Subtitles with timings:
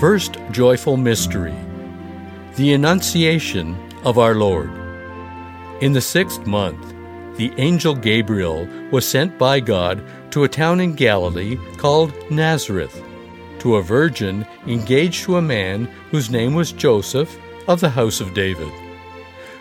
[0.00, 1.56] First joyful mystery
[2.54, 4.70] the Annunciation of our Lord.
[5.80, 6.94] In the sixth month,
[7.36, 13.02] the angel Gabriel was sent by God to a town in Galilee called Nazareth,
[13.58, 17.36] to a virgin engaged to a man whose name was Joseph
[17.66, 18.72] of the house of David.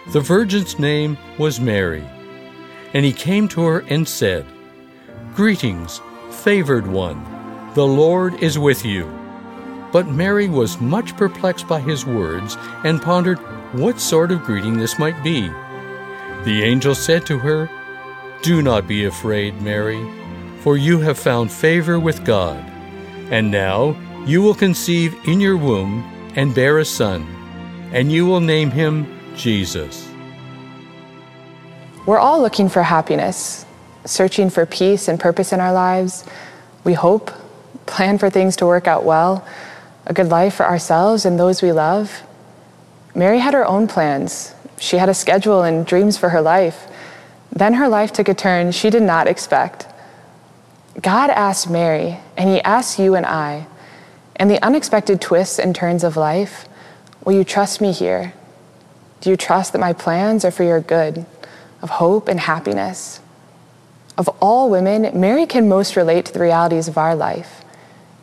[0.10, 2.08] The virgin's name was Mary.
[2.94, 4.46] And he came to her and said,
[5.34, 7.26] Greetings, favored one,
[7.74, 9.27] the Lord is with you.
[9.98, 13.40] But Mary was much perplexed by his words and pondered
[13.74, 15.50] what sort of greeting this might be.
[16.44, 17.68] The angel said to her,
[18.44, 20.08] Do not be afraid, Mary,
[20.60, 22.64] for you have found favor with God.
[23.32, 23.98] And now
[24.28, 26.04] you will conceive in your womb
[26.36, 27.26] and bear a son,
[27.92, 30.08] and you will name him Jesus.
[32.06, 33.66] We're all looking for happiness,
[34.06, 36.23] searching for peace and purpose in our lives.
[36.84, 37.31] We hope,
[37.88, 39.44] plan for things to work out well,
[40.08, 42.23] a good life for ourselves and those we love.
[43.13, 44.55] Mary had her own plans.
[44.80, 46.88] She had a schedule and dreams for her life.
[47.52, 49.85] Then her life took a turn she did not expect.
[51.02, 53.67] God asked Mary, and He asks you and I,
[54.35, 56.67] and the unexpected twists and turns of life,
[57.23, 58.33] will you trust me here?
[59.22, 61.25] Do you trust that my plans are for your good,
[61.81, 63.19] of hope and happiness?
[64.17, 67.63] Of all women, Mary can most relate to the realities of our life.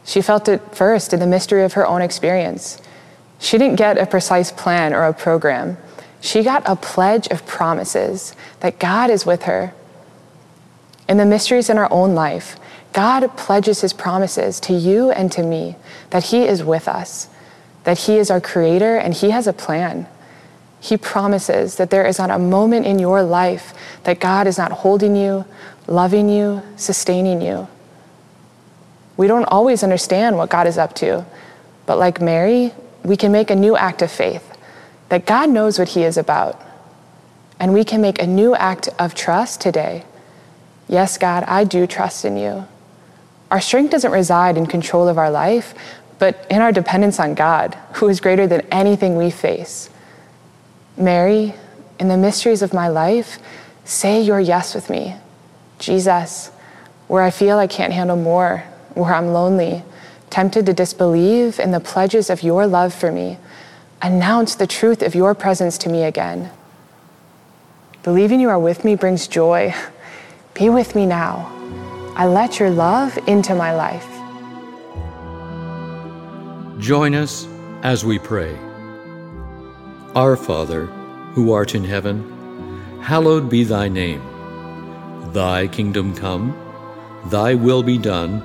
[0.04, 2.80] She felt it first in the mystery of her own experience.
[3.38, 5.76] She didn't get a precise plan or a program.
[6.20, 9.74] She got a pledge of promises that God is with her.
[11.08, 12.56] In the mysteries in our own life,
[12.92, 15.76] God pledges his promises to you and to me
[16.10, 17.28] that he is with us,
[17.82, 20.06] that he is our creator and he has a plan.
[20.80, 23.74] He promises that there is not a moment in your life
[24.04, 25.44] that God is not holding you,
[25.86, 27.68] loving you, sustaining you.
[29.16, 31.24] We don't always understand what God is up to,
[31.86, 34.56] but like Mary, we can make a new act of faith
[35.08, 36.60] that God knows what He is about.
[37.60, 40.04] And we can make a new act of trust today.
[40.88, 42.66] Yes, God, I do trust in you.
[43.50, 45.74] Our strength doesn't reside in control of our life,
[46.18, 49.90] but in our dependence on God, who is greater than anything we face.
[50.96, 51.54] Mary,
[52.00, 53.38] in the mysteries of my life,
[53.84, 55.14] say your yes with me.
[55.78, 56.50] Jesus,
[57.06, 59.82] where I feel I can't handle more, where I'm lonely,
[60.30, 63.38] tempted to disbelieve in the pledges of your love for me,
[64.02, 66.50] announce the truth of your presence to me again.
[68.02, 69.74] Believing you are with me brings joy.
[70.54, 71.50] Be with me now.
[72.16, 74.06] I let your love into my life.
[76.80, 77.48] Join us
[77.82, 78.56] as we pray.
[80.14, 80.86] Our Father,
[81.34, 84.22] who art in heaven, hallowed be thy name.
[85.32, 86.54] Thy kingdom come,
[87.30, 88.44] thy will be done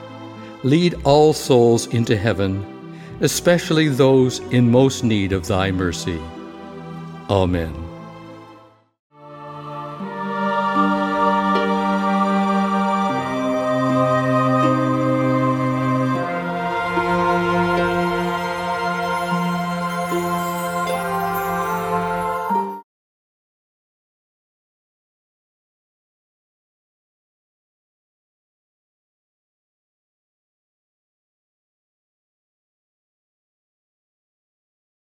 [0.63, 2.63] lead all souls into heaven,
[3.21, 6.19] especially those in most need of thy mercy.
[7.29, 7.90] Amen.